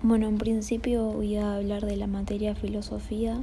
Bueno, 0.00 0.28
en 0.28 0.38
principio 0.38 1.10
voy 1.10 1.34
a 1.38 1.56
hablar 1.56 1.84
de 1.84 1.96
la 1.96 2.06
materia 2.06 2.54
filosofía 2.54 3.42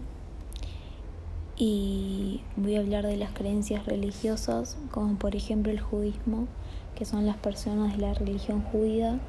y 1.58 2.44
voy 2.56 2.78
a 2.78 2.80
hablar 2.80 3.06
de 3.06 3.18
las 3.18 3.34
creencias 3.34 3.86
religiosas, 3.86 4.78
como 4.90 5.18
por 5.18 5.36
ejemplo 5.36 5.70
el 5.70 5.82
judismo, 5.82 6.48
que 6.96 7.04
son 7.04 7.26
las 7.26 7.36
personas 7.36 7.98
de 7.98 8.02
la 8.02 8.14
religión 8.14 8.62
judía, 8.62 9.20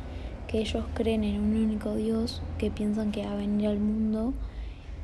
que 0.46 0.60
ellos 0.60 0.84
creen 0.94 1.24
en 1.24 1.40
un 1.40 1.56
único 1.56 1.96
Dios, 1.96 2.42
que 2.58 2.71
piensan 2.71 3.10
que 3.10 3.27
va 3.27 3.33
a 3.33 3.37
venir 3.37 3.71
al 3.71 3.81
mundo 3.81 4.33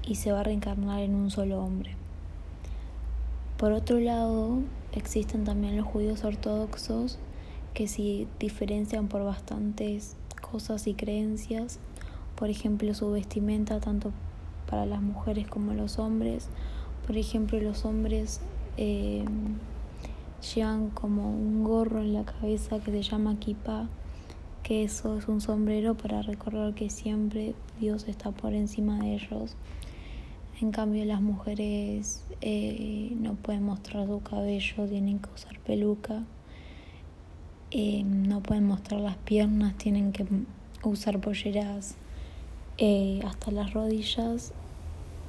y 0.06 0.14
se 0.14 0.30
va 0.30 0.40
a 0.40 0.44
reencarnar 0.44 1.00
en 1.00 1.16
un 1.16 1.28
solo 1.28 1.58
hombre. 1.58 1.96
Por 3.56 3.72
otro 3.72 3.98
lado, 3.98 4.60
existen 4.92 5.42
también 5.42 5.76
los 5.76 5.86
judíos 5.86 6.22
ortodoxos, 6.22 7.18
que 7.74 7.88
se 7.88 8.28
diferencian 8.38 9.08
por 9.08 9.24
bastantes 9.24 10.14
cosas 10.40 10.86
y 10.86 10.94
creencias 10.94 11.80
por 12.42 12.50
ejemplo, 12.50 12.92
su 12.92 13.08
vestimenta 13.12 13.78
tanto 13.78 14.10
para 14.68 14.84
las 14.84 15.00
mujeres 15.00 15.46
como 15.46 15.74
los 15.74 16.00
hombres. 16.00 16.48
Por 17.06 17.16
ejemplo, 17.16 17.60
los 17.60 17.84
hombres 17.84 18.40
eh, 18.76 19.24
llevan 20.52 20.90
como 20.90 21.30
un 21.30 21.62
gorro 21.62 22.00
en 22.00 22.14
la 22.14 22.24
cabeza 22.24 22.80
que 22.80 22.90
se 22.90 23.02
llama 23.02 23.38
kippah, 23.38 23.86
que 24.64 24.82
eso 24.82 25.18
es 25.18 25.28
un 25.28 25.40
sombrero 25.40 25.96
para 25.96 26.20
recordar 26.22 26.74
que 26.74 26.90
siempre 26.90 27.54
Dios 27.78 28.08
está 28.08 28.32
por 28.32 28.54
encima 28.54 28.98
de 28.98 29.14
ellos. 29.14 29.54
En 30.60 30.72
cambio, 30.72 31.04
las 31.04 31.22
mujeres 31.22 32.24
eh, 32.40 33.16
no 33.20 33.34
pueden 33.34 33.62
mostrar 33.62 34.08
su 34.08 34.20
cabello, 34.20 34.88
tienen 34.88 35.20
que 35.20 35.30
usar 35.32 35.60
peluca. 35.60 36.24
Eh, 37.70 38.02
no 38.02 38.42
pueden 38.42 38.66
mostrar 38.66 39.00
las 39.00 39.16
piernas, 39.18 39.78
tienen 39.78 40.10
que 40.10 40.26
usar 40.82 41.20
polleras 41.20 41.98
eh, 42.84 43.20
hasta 43.24 43.52
las 43.52 43.74
rodillas 43.74 44.52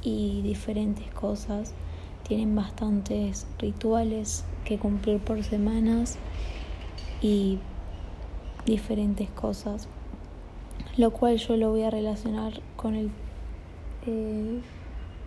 y 0.02 0.42
diferentes 0.42 1.06
cosas. 1.14 1.76
Tienen 2.28 2.56
bastantes 2.56 3.45
rituales 3.60 4.44
que 4.66 4.80
cumplir 4.80 5.20
por 5.20 5.44
semanas 5.44 6.18
y 7.22 7.60
diferentes 8.66 9.30
cosas, 9.30 9.88
lo 10.98 11.12
cual 11.12 11.38
yo 11.38 11.56
lo 11.56 11.70
voy 11.70 11.84
a 11.84 11.92
relacionar 11.92 12.60
con 12.76 12.95
el 12.95 13.12
eh, 14.08 14.60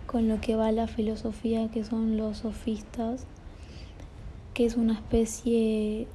con 0.05 0.27
lo 0.27 0.41
que 0.41 0.57
va 0.57 0.73
la 0.73 0.87
filosofía 0.87 1.71
que 1.71 1.85
son 1.85 2.17
los 2.17 2.39
sofistas, 2.39 3.25
que 4.53 4.65
es 4.65 4.75
una 4.75 4.95
especie 4.95 6.07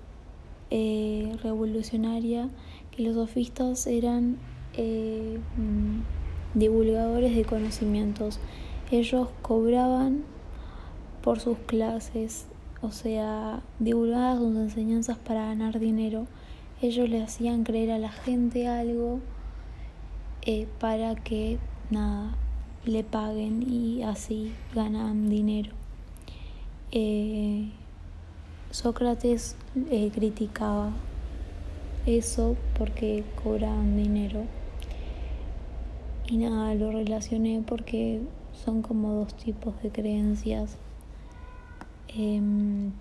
eh, 0.69 1.37
revolucionaria, 1.43 2.51
que 2.91 3.03
los 3.03 3.15
sofistas 3.15 3.87
eran 3.87 4.37
eh, 4.75 5.39
mm, 5.57 6.59
divulgadores 6.59 7.35
de 7.35 7.45
conocimientos. 7.45 8.41
Ellos 8.91 9.29
cobraban 9.43 10.25
por 11.23 11.41
sus 11.41 11.59
clases, 11.59 12.47
o 12.81 12.91
sea, 12.91 13.63
divulgadas 13.79 14.39
sus 14.39 14.57
enseñanzas 14.57 15.19
para 15.19 15.47
ganar 15.47 15.79
dinero. 15.79 16.27
Ellos 16.81 17.09
le 17.09 17.23
hacían 17.23 17.65
creer 17.65 17.93
a 17.93 17.99
la 17.99 18.11
gente 18.11 18.67
algo 18.67 19.21
eh, 20.43 20.67
para 20.81 21.15
que 21.15 21.59
nada 21.91 22.35
le 22.85 23.05
paguen 23.05 23.63
y 23.63 24.03
así 24.03 24.53
ganan 24.75 25.29
dinero. 25.29 25.71
Eh, 26.91 27.71
Sócrates 28.71 29.57
criticaba 30.15 30.93
eso 32.07 32.57
porque 32.77 33.25
cobraban 33.43 33.97
dinero. 33.97 34.45
Y 36.29 36.37
nada, 36.37 36.75
lo 36.75 36.93
relacioné 36.93 37.63
porque 37.67 38.21
son 38.65 38.83
como 38.83 39.13
dos 39.15 39.35
tipos 39.35 39.81
de 39.83 39.91
creencias. 39.91 40.77
Em, 42.09 42.93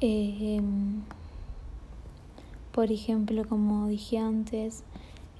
em, 0.00 1.02
por 2.72 2.90
ejemplo, 2.90 3.46
como 3.48 3.86
dije 3.86 4.18
antes, 4.18 4.82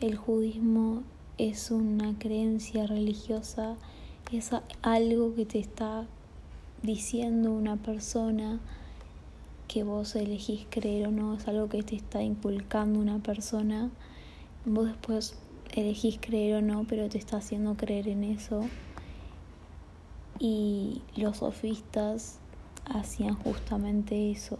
el 0.00 0.16
judismo 0.16 1.02
es 1.38 1.70
una 1.70 2.16
creencia 2.18 2.86
religiosa, 2.86 3.74
es 4.32 4.50
algo 4.82 5.34
que 5.34 5.44
te 5.44 5.58
está 5.58 6.06
diciendo 6.82 7.52
una 7.52 7.76
persona 7.76 8.60
que 9.66 9.82
vos 9.82 10.14
elegís 10.14 10.66
creer 10.70 11.08
o 11.08 11.10
no, 11.10 11.34
es 11.34 11.48
algo 11.48 11.68
que 11.68 11.82
te 11.82 11.96
está 11.96 12.22
inculcando 12.22 13.00
una 13.00 13.18
persona 13.18 13.90
Vos 14.66 14.86
después 14.86 15.34
elegís 15.74 16.18
creer 16.20 16.56
o 16.56 16.62
no, 16.62 16.84
pero 16.84 17.08
te 17.08 17.18
está 17.18 17.36
haciendo 17.36 17.76
creer 17.76 18.08
en 18.08 18.24
eso. 18.24 18.64
Y 20.38 21.02
los 21.16 21.38
sofistas 21.38 22.38
hacían 22.86 23.34
justamente 23.34 24.30
eso. 24.30 24.58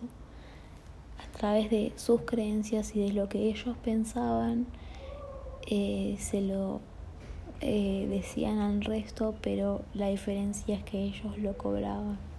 A 1.18 1.38
través 1.38 1.70
de 1.70 1.92
sus 1.96 2.22
creencias 2.22 2.94
y 2.94 3.00
de 3.00 3.12
lo 3.12 3.28
que 3.28 3.48
ellos 3.48 3.76
pensaban, 3.82 4.66
eh, 5.70 6.16
se 6.18 6.42
lo 6.42 6.80
eh, 7.60 8.06
decían 8.10 8.58
al 8.58 8.82
resto, 8.82 9.34
pero 9.40 9.82
la 9.94 10.08
diferencia 10.08 10.76
es 10.76 10.84
que 10.84 11.02
ellos 11.02 11.38
lo 11.38 11.56
cobraban. 11.56 12.33